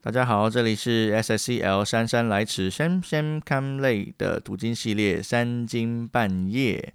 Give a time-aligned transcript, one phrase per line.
[0.00, 6.94] 大家好，这里是 SSCL 姗姗来迟 Sham Sham Come Late 的读经系列三更半夜。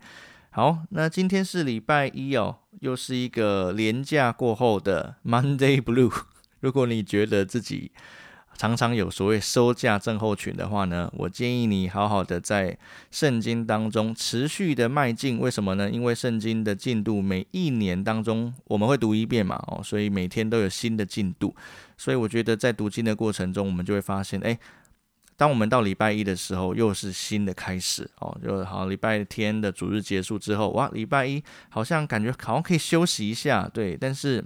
[0.52, 6.14] 好，那今天是礼拜一哦，又是一个连假过后的 Monday Blue。
[6.62, 7.92] 如果你觉得自己
[8.58, 12.78] 常常有所谓收价症候群的话呢，我建议你好好的在
[13.12, 15.40] 圣经当中持续的迈进。
[15.40, 15.90] 为什么呢？
[15.90, 21.54] 因为圣经的进度每一年当中我们会读一遍嘛，哦，所以每天都有新的进度。
[21.98, 24.58] 所以我觉得在读经的过程中，我们就会发现，哎，
[25.36, 28.38] 当我们到礼拜一的时候，又是新的开始哦。
[28.42, 34.46] 就好，礼拜天的主日结束之后，哇，礼拜一好像感觉好像可以休息一下，对，但是。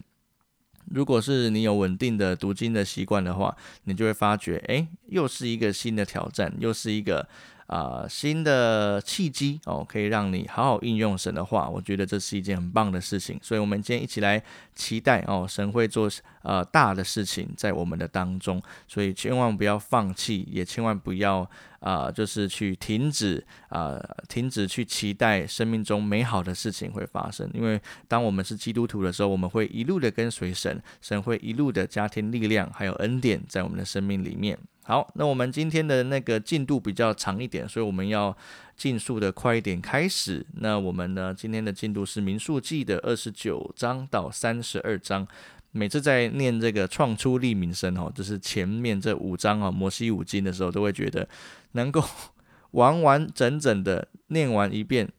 [0.89, 7.27] 如果是你有稳定的读经的习惯的话，你就会发觉，哎，又是一个新的挑战，又是一个
[7.67, 11.69] 啊新的契机哦，可以让你好好应用神的话。
[11.69, 14.41] 我觉得这是一件很棒的事情，所以，我们今天一起来
[14.75, 16.09] 期待哦，神会做
[16.41, 21.49] 呃大的事情在我们的当中，所以千万不要放弃，也千万不要。
[21.79, 27.47] 啊，就是去停止啊，停止去期待生命中美好的事情会发生。
[27.53, 34.57] 因为当我们是基督徒的时候，我们会一路的跟随神，神会一路的加添力量，还有恩典在我们的生命里面。
[34.87, 38.33] 好，那我们今天的那个进度比较长一点，所以我们要
[38.77, 40.45] 尽速的快一点开始。
[40.61, 45.27] 那我们呢，今天的进度是民数记的二十九章到三十二章。
[45.71, 51.27] 每次在念这个创出利民生哦，就是前面这五章啊，摩西五经的时候，都会觉得
[51.73, 52.01] 能够
[52.71, 55.11] 完完整整的念完一遍，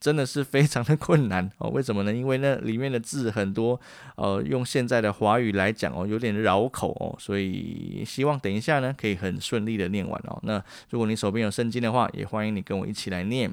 [0.00, 1.68] 真的是非常的困难 哦。
[1.70, 2.12] 为什么呢？
[2.12, 3.80] 因为那里面的字很多，
[4.16, 10.38] 呃，用现在的华语来讲哦，有点绕口哦，所以希望等一下呢，可以很顺利的念完哦。
[10.42, 13.52] 那如果你手边有圣经的话，也欢迎你跟我一起来念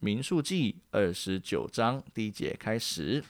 [0.00, 3.22] 民数记二十九章第一节开始。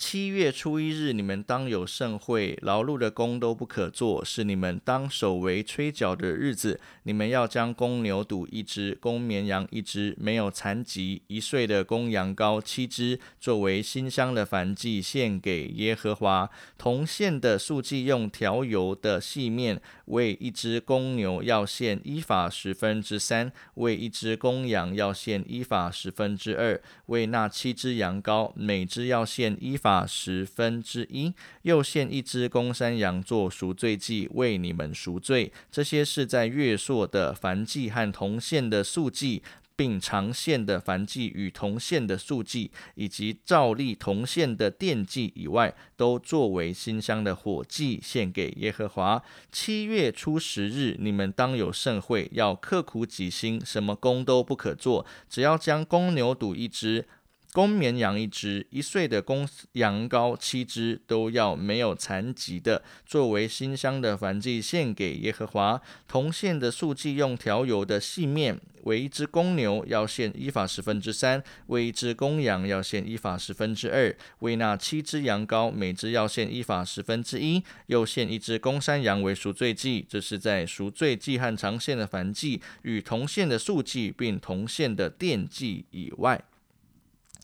[0.00, 6.80] 七月初一日，你们当有盛会，劳碌的工都不可做，是你们当守为吹角的日子。
[7.02, 16.48] 你们要将公牛犊一只，公绵羊一只，没有残疾一岁的公羊羔七只，作为馨香的燔祭，献给耶和华。
[16.78, 29.89] 同献的素祭用调油的细面，为一只公牛要献一法十分之三，为一只公羊要献一法十分之二，为那七只羊羔，每只要献一法。
[29.90, 35.52] 啊十分之一，又献一只公山羊做赎罪祭，为你们赎罪。
[35.70, 39.42] 这些是在月朔的燔祭和同献的素祭，
[39.74, 49.20] 并长线的燔祭与同献的素祭，以及照例同献的奠祭以外，都作为馨香的火祭献给耶和华。
[49.50, 57.08] 七月初十日，你们当有盛会，要刻苦己心，什么工都不可做，只要将公牛犊一只。
[57.52, 65.80] 公绵羊一只，一岁的公羊羔七只，都要没有残疾的，作为新香的燔祭献给耶和华。
[66.06, 80.06] 同献的素祭用调油的细面，为一只公牛要献依法十分之三，为一只公羊要献依法十分之二，为那七只羊羔每只要献依法十分之一，又献一只公山羊为赎罪祭。
[80.08, 86.40] 这是在赎罪祭和长线的燔祭与同献的素祭并同献的奠祭以外。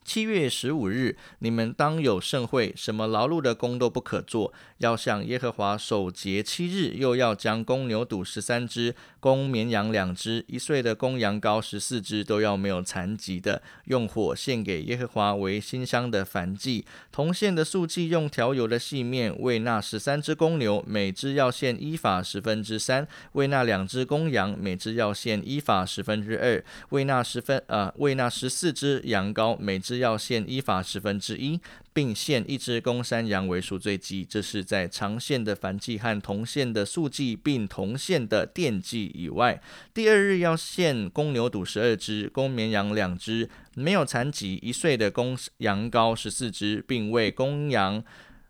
[0.06, 16.86] 七月十五日，你们当有盛会，什么劳碌的工都不可做，要向耶和华守节七日，又要将公牛犊十三只，公绵羊两只，一岁的公羊羔十四只，都要没有残疾的，用火献给耶和华为馨香的燔祭。
[17.10, 31.60] 同献的素祭用调油的细面，为那十三只公牛，每只要献一法十分之三；为那两只公羊，每只要献一法十分之二；为那十分呃，为那十四只羊羔，每只要限依法十分之一，
[31.92, 34.24] 并限一只公山羊为赎罪祭。
[34.28, 39.60] 这是在长线的燔祭和同线的素祭，并同线的奠祭以外。
[39.94, 48.02] 第二日要限公牛犊十二只，公绵羊两只，没有残疾一岁的公羊羔十四只，并为公羊。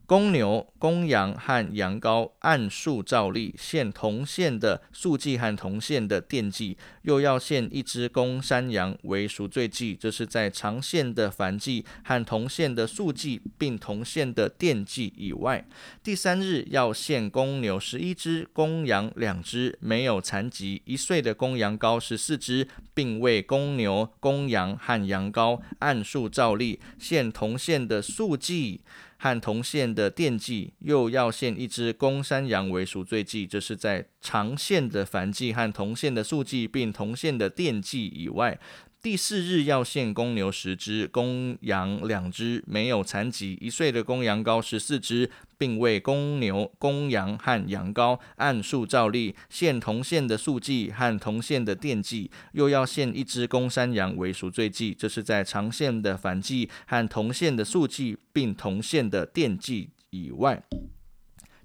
[0.06, 9.96] 公牛、公羊和羊羔按数照例献同献的素祭和同献的奠祭，又要献一只公山羊为赎罪祭。
[9.98, 15.66] 这是在长线的凡祭和同献的素祭并同献的奠祭以外。
[16.04, 28.82] 第三日要献公牛十一只，公羊两只，没有残疾一岁的公羊羔十四只，并为公牛、公羊和羊羔按数照例献同献的素祭。
[29.18, 38.58] 和铜线的电祭，又要献一只公山羊为赎罪祭，这是在长线的燔祭和铜线的素祭并铜线的电祭以外。
[39.06, 60.64] 第四日要献公牛十只，公羊两只，没有残疾，一岁的公羊羔十四只，并为公牛、公羊和羊羔按数照例献铜线的素祭和铜线的奠祭，又要献一只公山羊为赎罪祭，这是在长线的反祭和铜线的素祭并铜线的奠祭以外。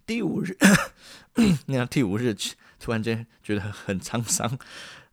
[0.06, 0.56] 第五日，
[1.66, 2.36] 那第五日
[2.80, 4.60] 突然间觉得很沧桑。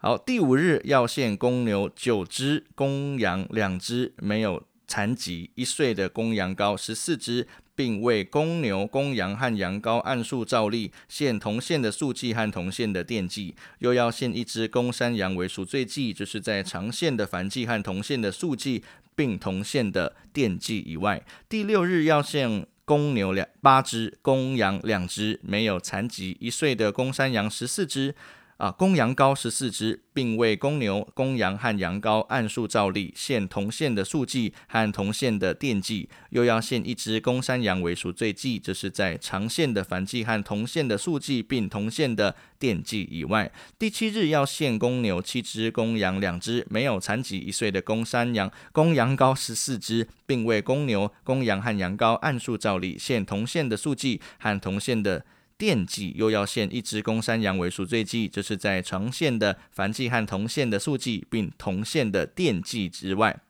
[0.00, 18.84] 好，第五日要献公牛九只，公羊两只，没有残疾，一岁的公羊羔十四只，并为公牛、公羊和羊羔按数照例献同线的素祭和同线的奠祭，又要献一只公山羊为赎罪祭，就是在长线的燔祭和同线的素祭
[19.16, 21.20] 并同线的奠祭以外。
[21.48, 28.14] 第六日要献公牛两八只，公羊两只，没有残疾，一岁的公山羊十四只。
[28.58, 43.52] 啊，公羊羔十四只，并为公牛、公羊和羊羔按数照例献同献的素祭和同献的奠祭，又要献一只公山羊为赎罪祭，这是在长线的燔祭和同献的素祭并同献的奠祭以外。
[43.78, 55.24] 第七日要献公牛七只，公羊两只，没有残疾一岁的公山羊、公羊羔十四只，并为公牛、公羊和羊羔按数照例献同献的素祭和同献的。
[55.58, 63.40] 奠祭又要献一只公山羊为赎罪祭，这是在长献的燔祭和同献的素祭，并同献的奠祭之外。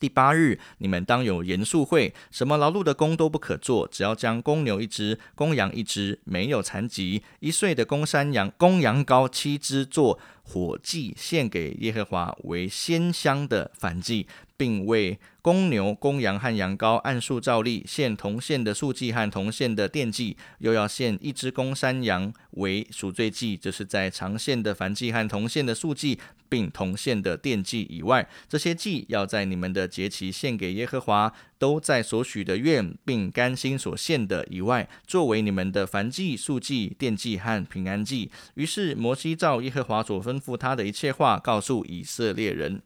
[0.00, 14.28] 第八日，你们当有严肃会，什么劳碌的工都不可做，只要将公牛一只，公羊一只，没有残疾，一岁的公山羊、公羊羔七只做火祭，献给耶和华为鲜香的燔祭。
[14.58, 26.18] 并为公牛、公羊和羊羔按数照例献同线的素祭和同线的奠祭，又要献一只公山羊为赎罪祭，这是在长线的燔祭和同线的素祭
[26.48, 38.30] 并同线的奠祭以外，这些祭要在你们的节期献给耶和华，都在所许的愿并甘心所献的以外，作为你们的燔祭、素祭、奠祭和平安祭。
[38.54, 42.82] 于是摩西照耶和华所吩咐他的一切话，告诉以色列人。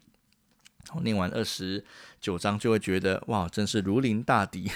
[1.02, 1.84] 念完二十
[2.20, 4.70] 九章，就会觉得哇，真是如临大敌，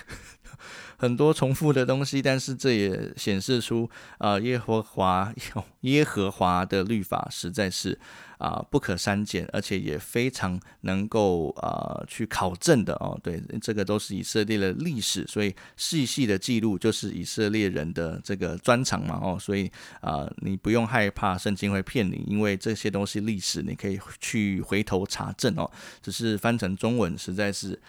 [0.98, 2.22] 很多重复的东西。
[2.22, 3.88] 但是这也显示出
[4.18, 5.32] 啊，耶和华
[5.82, 7.98] 耶和华的律法实在是。
[8.38, 13.18] 啊，不可删减，而且也非常能够啊去考证的哦。
[13.22, 19.38] 对，这个都是以色列的历史，所以细细的记录就是以色列人的这个专长嘛哦。
[19.40, 19.72] 所以
[20.02, 25.70] 啊，你不用害怕圣经会骗你，因为这些东西历史你可以去回头查证哦。
[26.02, 27.80] 只是翻成中文实在是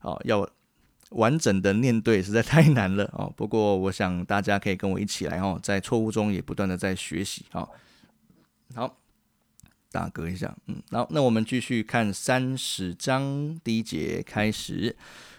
[0.00, 0.44] 哦，要
[1.12, 3.32] 完整的念对实在太难了哦。
[3.36, 7.68] 不过我想大家可以跟我一起来哦，在错误中也不断的在学习哦。
[8.74, 8.98] 好。
[9.94, 14.96] 打嗝一下，嗯，好，那我们继续看三十章第一节开始。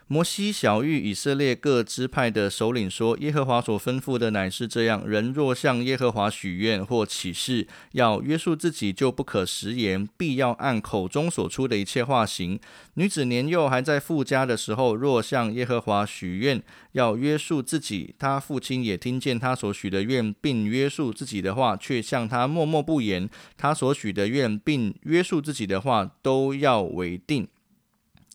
[0.08, 12.60] 摩西小谕以色列各支派的首领说：“耶和华所吩咐的乃是这样：人若向耶和华许愿或起誓，要约束自己，就不可食言，必要按口中所出的一切话行。
[12.96, 16.62] 女子年幼还在父家的时候，若向耶和华许愿，
[16.92, 27.48] 要约束自己，他父亲也听见他所许的愿，并约束自己的话，却向他默默不言，他所许的愿并约束自己的话，都要为定。”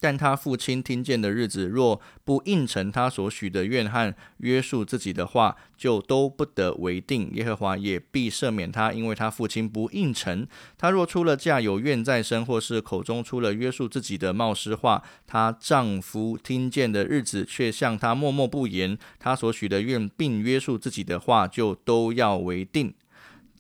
[0.00, 7.31] 但他父亲听见的日子，若不应承他所许的愿和约束自己的话，就都不得为定。
[7.35, 10.46] 耶和华也必赦免他，因为他父亲不应承。
[10.77, 22.94] 他若出了嫁，有怨在身，或是口中出了约束自己的冒失话，她丈夫听见的日子，却向他默默不言，他所许的愿并约束自己的话，就都要为定。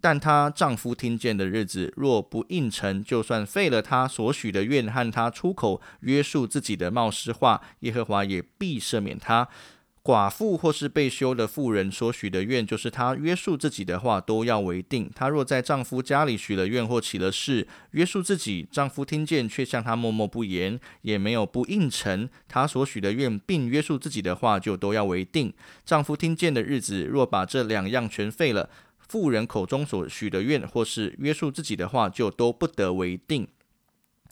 [0.00, 9.48] 但她丈夫听见的日子，若不应承，就算废了她所许的愿和她出口约束自己的冒失话，耶和华也必赦免她。
[10.00, 15.10] 寡妇或是被休的妇人所许的愿，就是她约束自己的话，都要为定。
[15.14, 25.52] 她若在丈夫家里许了愿或起了誓，约束自己，丈夫听见却向她默默不言，也没有不应承她所许的愿，并约束自己的话，就都要为定。
[25.84, 28.70] 丈夫听见的日子，若把这两样全废了。
[29.08, 33.48] 妇人口中所许的愿，或是约束自己的话，就都不得为定。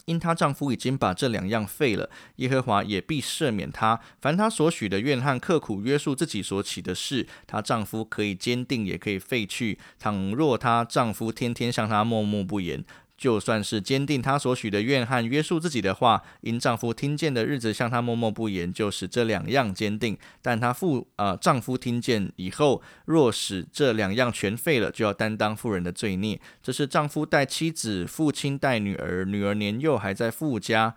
[0.05, 3.99] 因她丈夫已经把这两样废了，耶和华也必赦免她。
[4.21, 9.79] 凡她所许的愿和刻苦约束自己所起的事，她丈夫可以坚定，也可以废去。
[9.99, 12.85] 倘若她丈夫天天向她默默不言，
[13.17, 20.17] 就算是坚定她所许的愿和约束自己的话，因丈夫听见的日子向她默默不言，就使这两样坚定。
[20.43, 26.41] 但她父呃丈夫听见以后，若使这两样全废了，就要担当妇人的罪孽。
[26.63, 30.95] 这是丈夫带妻子，父亲带女儿，女儿年幼还在父家。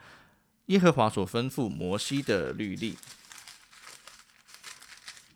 [0.66, 2.96] 耶和华所吩咐摩西的律例。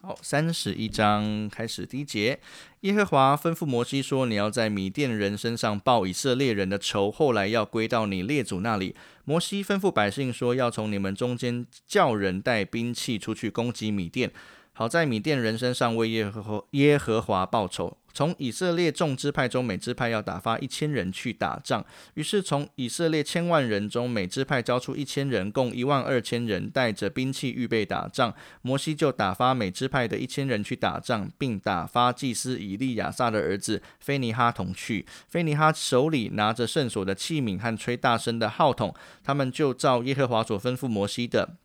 [0.05, 2.37] 好，三十一章开始第一节。
[2.81, 14.29] 耶和华吩咐摩西说：“你要在米甸人身上报以色列人的仇，后来要归到你列祖那里。”摩西吩咐百姓说：“要从你们中间叫人带兵器出去攻击米甸，
[14.73, 21.83] 好在米甸人身上为耶和耶和华报仇。”从以色列众支派中，每支派要打发一千人去打仗。
[22.13, 28.33] 于是从以色列千万人中，每支派交出一千人，共一万二千人，带着兵器预备打仗。
[28.61, 35.05] 摩西就打发每支派的一千人去打仗，并打发祭司以利亚撒的儿子菲尼哈同去。
[35.27, 38.93] 菲尼哈手里拿着圣所的器皿和吹大声的号筒，
[39.23, 41.57] 他们就照耶和华所吩咐摩西的。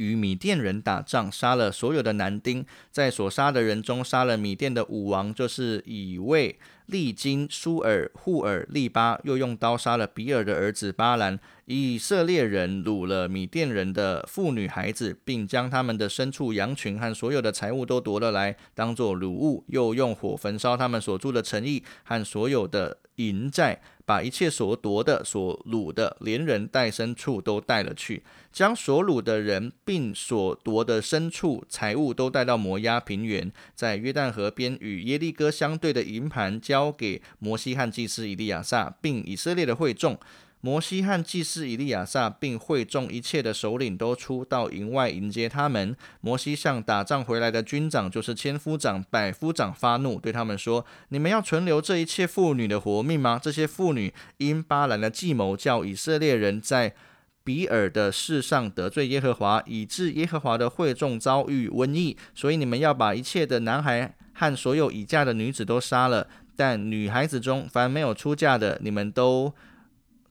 [0.00, 11.38] 与米甸人打仗，杀了所有的男丁，在所杀的人中杀了米甸的武王，就是以卫、利金、舒尔、户尔、利巴，又用刀杀了比尔的儿子巴兰。
[11.66, 40.18] 以色列人掳了米甸人的妇女孩子，并将他们的牲畜、羊群和所有的财物都夺了来，当作掳物，又用火焚烧他们所住的城邑和所有的营寨，把一切所夺的、所掳的，连人带牲畜都带了去，将所掳的人并所夺的牲畜、财物都带到摩押平原，在约旦河边与耶利哥相对的营盘交给摩西汉祭司以利亚撒，并以色列的会众。
[40.62, 45.96] 摩西和祭司以利亚撒，并会众一切的首领都出到营外迎接他们。
[46.20, 53.40] 摩西向打仗回来的军长，就是千夫长、百夫长发怒，对他们说：“你们要存留这一切妇女的活命吗？
[53.42, 56.94] 这些妇女因巴兰的计谋，叫以色列人在
[57.42, 62.18] 比尔的事上得罪耶和华，以致耶和华的会众遭遇瘟疫。
[62.34, 66.28] 所以你们要把一切的男孩和所有已嫁的女子都杀了。
[66.54, 69.54] 但女孩子中凡没有出嫁的，你们都。”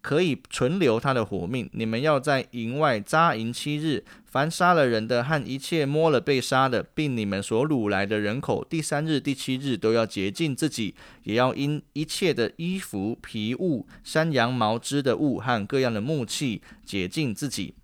[0.02, 1.70] 可以存留他的活命。
[1.74, 17.76] 你们要在营外扎营七日，凡杀了人的和一切摸了被杀的，并你们所掳来的人口，第三日、第七日都要洁净自己，也要因一切的衣服、皮物、山羊毛织的物和各样的木器洁净自己。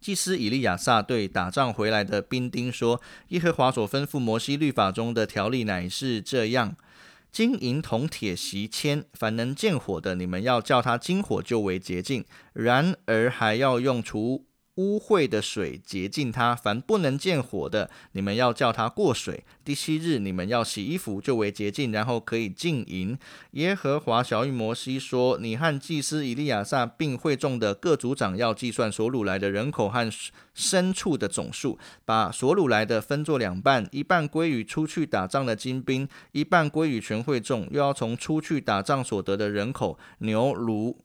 [0.00, 6.74] 祭司以利亚撒对打仗回来的兵丁说：“耶和华所吩咐摩西律法中的条例乃是这样。”
[7.32, 14.44] 金银铜铁锡铅，凡能见火的，你们要叫它金火，就为捷径；然而还要用除。
[14.76, 19.44] 污秽的水洁净它，凡不能见火的，你们要叫它过水。
[19.62, 23.18] 第七日，你们要洗衣服，就为洁净，然后可以进营。
[23.52, 30.10] 耶和华小玉摩西说：“你和祭司以利亚撒，并会众的各族长，要计算所掳来的人口和
[30.56, 37.68] 牲畜的总数，把所掳来的分作两半，一半归于出去打仗的精兵，一半归于全会众。
[37.70, 40.96] 又要从出去打仗所得的人口，牛驴。”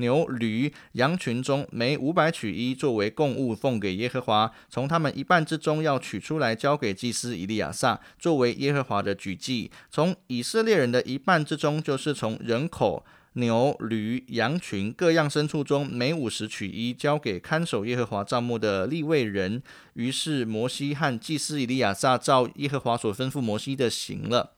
[0.00, 4.50] 牛、驴、羊群中每五百取一，作为供物奉给耶和华。
[4.68, 9.70] 从他们一半之中要取出来，交给祭司以利亚撒，作为耶和华的举祭。
[9.90, 13.04] 从以色列人的一半之中，就是从人口、
[13.34, 19.62] 牛、驴、羊群各样牲畜中每五十取一，交给看守耶和华帐幕的立位人。
[19.94, 24.54] 于是摩西和祭司以利亚撒照耶和华所吩咐摩西的行了。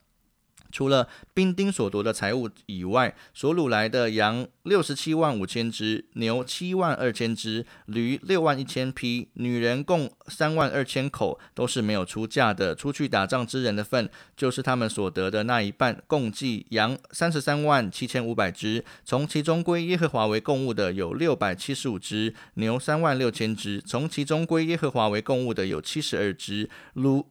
[0.72, 12.74] 除了兵丁所夺的财物以外，所掳来的羊六十七万五千只，牛七万二千只，驴六万一千匹，女人共三万二千口，都是没有出嫁的。
[12.74, 16.02] 出去打仗之人的份，就是他们所得的那一半。
[16.06, 27.24] 共计羊三十三万七千五百只，从其中归耶和华为供物的有六百七十五只，牛三万六千只，从其中归耶和华为供物的有七十二只，驴。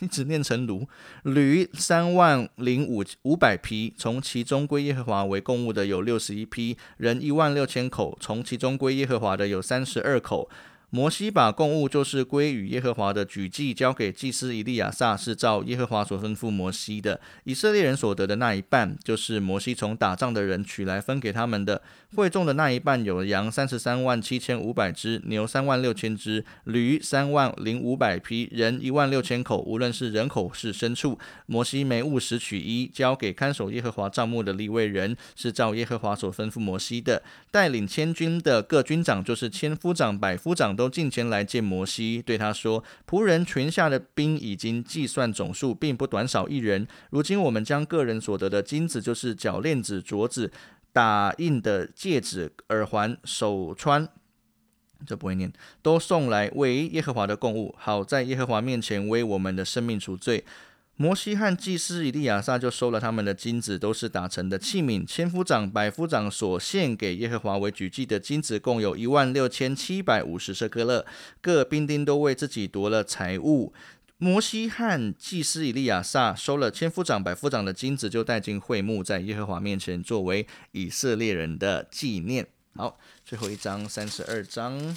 [0.00, 0.86] 一直念成驴，
[1.22, 10.48] 驴三万零五五百匹，从其中归耶和华为公务的有六十一批，人一万六千口，从其中归耶和华的有三十二口。
[10.90, 17.20] 摩西把供物，就是归与耶和华的举祭，交给祭司以利亚撒，是照耶和华所吩咐摩西的。
[17.42, 21.82] 以色列人所得的那一半，就是摩西从打仗的人取来分给他们的。
[22.16, 29.58] 会众的那一半有羊三十三万七千五百只，牛三万六千只，驴三万零五百匹，人一万六千口。
[29.60, 37.22] 无论是人口是牲畜，摩西每物十取一，交给看守耶和华帐幕的立位人，是照耶和华所吩咐摩西的。
[37.50, 40.76] 带领千军的各军长，就是千夫长、百夫长。
[40.76, 46.86] 都进前来见摩西，对他说：“仆人群下的兵已经计算总数，并不短少一人。
[47.10, 50.52] 如今我们将个人所得的金子，就是脚链子、镯子。”
[50.96, 54.08] 打印的戒指、耳环、手串，
[55.04, 60.42] 这不会念，都送来为耶和华的供物，好在耶和华面前为我们的生命赎罪。
[60.96, 65.06] 摩西和祭司以利亚撒就收了他们的金子，都是打成的器皿。
[65.06, 71.04] 千夫长、百夫长所献给耶和华为举祭的金子，共有一万六千七百五十舍克勒。
[71.42, 73.74] 各兵丁都为自己夺了财物。
[74.18, 82.46] 摩西和祭司以利亚撒收了千夫长、百夫长的金子，就带进会幕，在耶和华面前作为以色列人的纪念。
[82.76, 84.96] 好，最后一章三十二章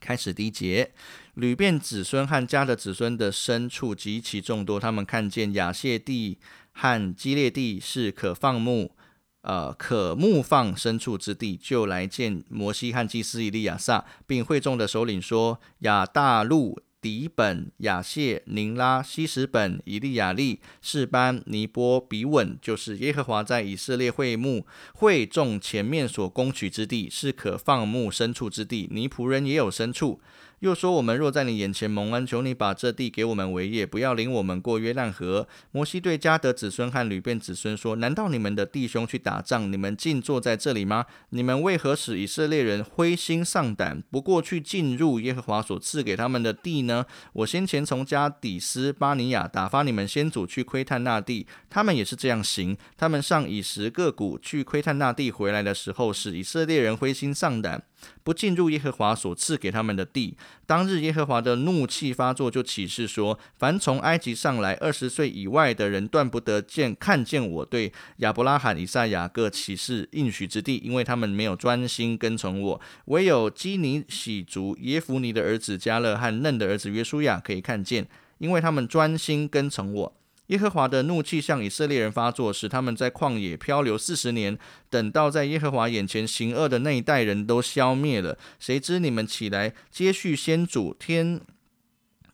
[0.00, 0.92] 开始第一节。
[1.34, 6.38] 吕遍子孙和家的子孙的牲畜极其众多，他们看见亚谢地
[6.72, 8.94] 和基列地是可放牧、
[9.42, 16.80] 呃可牧放牲畜之地，就来见摩西和祭司以利亚撒，并会众的首领说：亚大路。
[17.02, 28.88] 底本、亚谢、宁拉、西什本、以利亚利、士班、尼波、比稳，就是耶和华在以色列会幕会众前面所攻取之地，是可放牧牲畜之地。
[28.92, 30.20] 尼仆人也有牲畜。
[30.62, 41.06] 又说：“我们若在你眼前蒙恩，求你把这地给我们为业，不要领我们过约旦河。”摩西对迦得子孙和吕遍子孙说：“难道你们的弟兄去打仗，你们竟坐在这里吗？
[41.30, 47.06] 你们为何使以色列人灰心丧胆，不过去进入耶和华所赐给他们的地呢？
[47.32, 52.78] 我先前从加底斯巴尼亚打发你们先祖去窥探那地，他们也是这样行。
[52.96, 57.82] 他们上以十个谷去窥探那地，回来的时候使以色列人灰心丧胆。”
[58.22, 60.36] 不进入耶和华所赐给他们的地。
[60.66, 72.80] 当日耶和华的怒气发作，就启示说：凡从埃及上来二十岁以外的人，断不得见看见我对亚伯拉罕、以撒、雅各启示应许之地，因为他们没有专心跟从我。
[73.06, 80.16] 唯有基尼喜族耶弗尼的儿子加勒和嫩的儿子约书亚可以看见，因为他们专心跟从我。
[80.48, 84.58] 耶和华的怒气向以色列人发作，使他们在旷野漂流四十年。
[84.90, 91.40] 等到在耶和华眼前行恶的那一代人都消灭了，谁知你们起来接续先祖天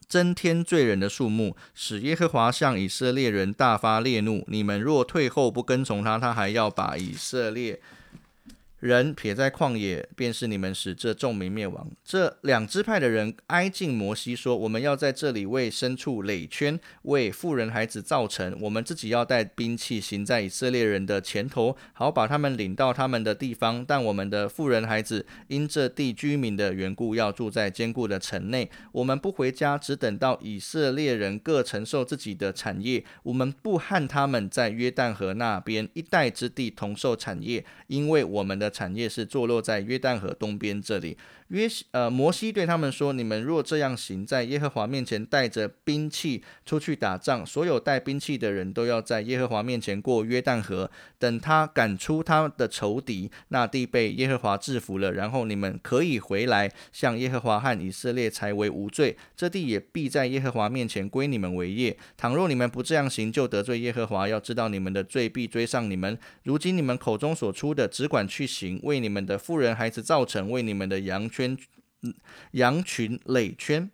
[0.09, 4.43] 增添罪人的数目，使耶和华向以色列人大发烈怒。
[4.49, 7.81] 你们若退后不跟从他，他还要把以色列。
[8.81, 11.91] 人撇在旷野，便是你们使这众民灭亡。
[12.05, 18.57] 这两支派的人挨近摩西说：“我们要在这里为牲畜垒圈，为富人孩子造城。
[18.61, 23.85] 我们自己要带兵器，行在以色列人的前头，好把他们领到他们的地方。
[23.85, 28.71] 但我们的富人孩子因这地居民的缘故，要住在坚固的城内。
[28.93, 33.05] 我们不回家，只等到以色列人各承受自己的产业。
[33.25, 41.17] 我们不和他们在约旦河那边一带之地同受产业，因为我们的。”产业是坐落在约旦河东边这里。
[41.49, 50.91] 约呃摩西对他们说：“你们若这样行，在耶和华面前带着兵器出去打仗，所有带兵器的人都要在耶和华面前过约旦河。
[51.19, 59.17] 等他赶出他的仇敌，那地被耶和华制服了，然后你们可以回来，向耶和华和以色列才为无罪。
[59.35, 61.97] 这地也必在耶和华面前归你们为业。
[62.19, 64.29] 倘若你们不这样行，就得罪耶和华。
[64.29, 66.19] 要知道你们的罪必追上你们。
[66.43, 71.57] 如今你们口中所出的，只管去行，为你们的富人孩子造成，为你们的羊。”圈，
[72.53, 73.91] 羊群垒圈。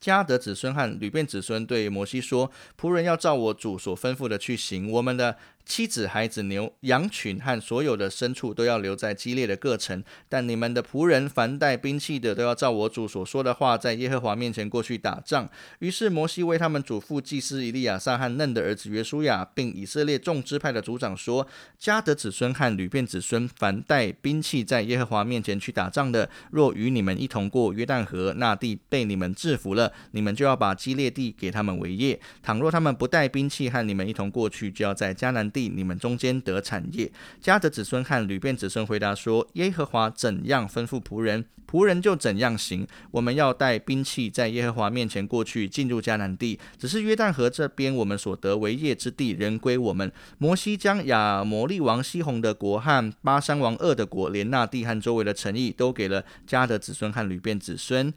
[0.00, 4.90] 迦得子孙和吕遍子孙对摩西说：“仆人要照我主所吩咐的去行。
[4.90, 15.48] 我们的。”妻子、孩子、牛、羊群和所有的牲畜都要留在激烈的各城，但你们的仆人凡带兵器的都要照我主所说的话，在耶和华面前过去打仗。
[15.78, 21.46] 于是摩西为他们祖父祭司以利亚撒和嫩的儿子约书亚，并以色列众支派的族长说：
[21.80, 35.51] 迦得子孙和吕遍子孙凡带兵器在耶和华面前去打仗的，若与你们一同过约旦河，那地被你们制服了，你们就要把基列地给他们为业；倘若他们不带兵器和你们一同过去，就要在迦南。
[35.52, 37.10] 地你们中间得产业。
[37.42, 42.86] 迦得子孙和吕便子孙回答说：耶和华怎样吩咐仆人，仆人就怎样行。
[43.10, 46.58] 我们要带兵器在耶和华面前过去，进入迦南地。
[46.78, 50.10] 只是约旦河这边我们所得为业之地，仍归我们。
[50.38, 58.12] 摩西将亚摩利王西宏的国和巴山王二的国，连那地和周围的城邑，都给了迦得子孙和吕便子孙。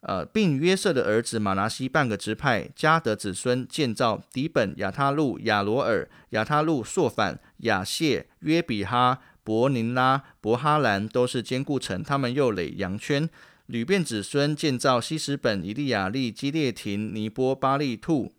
[0.00, 12.02] 呃，并约瑟的儿子马拿西半个支派，加德子孙建造底本、亚他路、亚罗尔、亚他路、朔反、亚谢、约比哈、伯宁拉、伯哈兰，都是坚固城。
[12.02, 13.28] 他们又垒羊圈。
[13.66, 18.32] 吕遍子孙建造西什本、以利亚利、基列廷、尼波、巴利兔、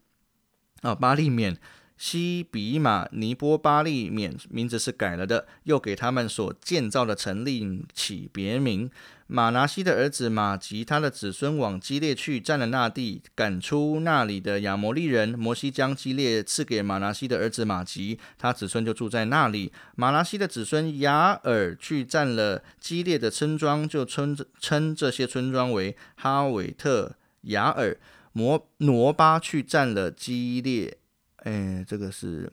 [0.81, 1.57] 啊巴利缅。
[2.01, 8.89] 西比马尼波巴利免名字是改了的，又给他们所建造的城另起别名。
[9.27, 15.37] 马拿西的儿子马吉，他的子孙往基列去，占了那地，赶出那里的亚摩利人。
[15.37, 19.71] 摩西将基列赐给马拿西的儿子马吉，他子孙就住在那里。
[19.95, 27.95] 马拿西的子孙雅尔去占了基列的村庄，就称称这些村庄为哈韦特雅尔。
[28.33, 30.97] 摩挪巴去占了基列，
[31.41, 32.51] 哎，这个是。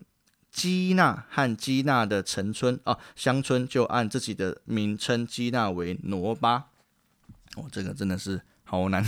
[0.51, 6.71] 基纳和基纳的城村啊，乡村就按自己的名称基纳为挪巴。
[7.55, 9.03] 哦，这个真的是好难。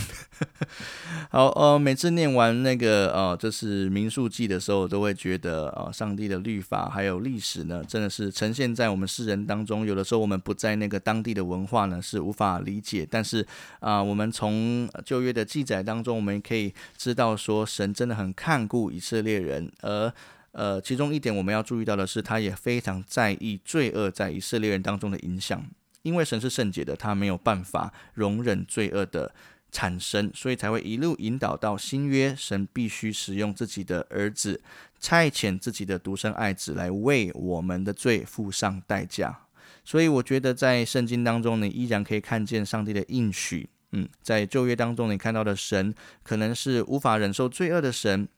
[1.29, 9.85] 好，呃，每次念完那个呃，就是民数记的时候，都会觉得呃，上帝的律法还有历史呢，真的是呈现在我们世人当中。
[9.85, 13.07] 有的时候我们不在那个当地的文化呢，是无法理解。
[13.09, 13.47] 但是
[13.81, 20.11] 啊，我们从旧约的记载当中，我们可以知道说，神真的很看顾以色列人，而。
[20.53, 25.65] 呃，其中一点我们要注意到的是，他也非常在意罪恶在以色列人当中的影响，
[26.03, 29.35] 因为神是圣洁的，他没有办法容忍罪恶的
[29.71, 34.61] 产生，所以才会一路引导到新约，神必须使用自己的儿子，
[34.99, 39.47] 差遣自己的独生爱子来为我们的罪付上代价。
[39.85, 43.69] 所以我觉得在圣经当中，你依然可以看见上帝的应许。
[43.93, 48.29] 嗯，在旧约当中，你看到的神可能是无法忍受罪恶的神。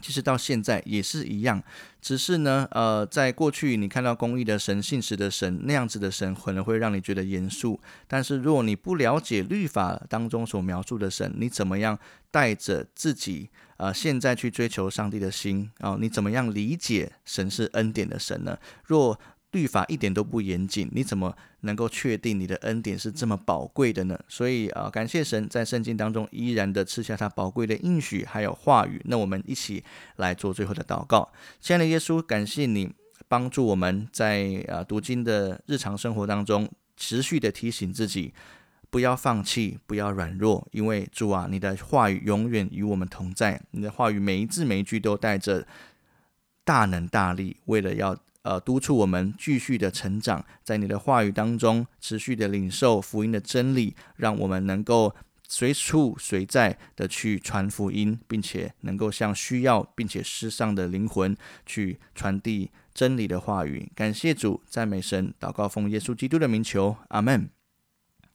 [0.00, 1.62] 其实到现在也是一样，
[2.00, 7.80] 只是呢，呃，在过去你看到公义的神、信实的神那样子的神，可能会让你觉得严肃。
[8.06, 11.98] 但是如果你不了解律法当中所描述的神，你怎么样
[12.30, 15.96] 带着自己呃现在去追求上帝的心啊？
[15.98, 18.58] 你怎么样理解神是恩典的神呢？
[18.84, 19.18] 若
[19.56, 24.20] 律法一点都不严谨，你怎么能够确定你的恩典是这么宝贵的呢？
[24.28, 29.00] 所以啊，感谢神在圣经当中依然的赐下他宝贵的应许还有话语。
[29.06, 29.82] 那我们一起
[30.16, 31.32] 来做最后的祷告。
[31.58, 32.92] 亲爱的耶稣，感谢你
[33.28, 38.34] 帮助我们在啊读经的日常生活当中，持续的提醒自己
[38.90, 43.58] 不要放弃，不要软弱，因为主啊，你的话语永远与我们同在。
[43.70, 45.66] 你的话语每一字每一句都带着
[46.62, 48.14] 大能大力，为了要。
[48.46, 55.12] 呃，督促我们继续的成长，在你的话语当中持续的领受福音的真理，让我们能够
[55.48, 63.90] 随处随在的去传福音，并且能够向需要并且失丧的灵魂去传递真理的话语。
[63.96, 67.50] 感谢主，赞美神，祷告奉耶稣基督的名求，阿门。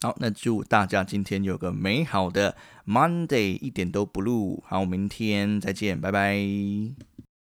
[0.01, 4.61] 好，那祝大家今天有个美好的 Monday，一点都不露。
[4.67, 7.10] 好，明天再见，拜拜。